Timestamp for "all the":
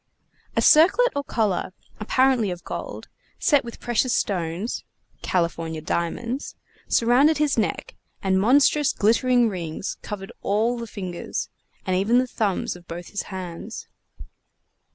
10.41-10.87